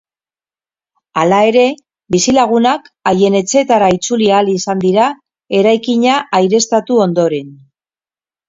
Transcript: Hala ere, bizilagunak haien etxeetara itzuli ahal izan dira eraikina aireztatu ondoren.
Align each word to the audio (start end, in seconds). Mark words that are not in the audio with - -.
Hala 1.23 1.41
ere, 1.49 1.65
bizilagunak 2.15 2.89
haien 3.11 3.37
etxeetara 3.41 3.91
itzuli 3.99 4.31
ahal 4.39 4.49
izan 4.55 4.81
dira 4.87 5.11
eraikina 5.61 6.17
aireztatu 6.41 7.03
ondoren. 7.09 7.55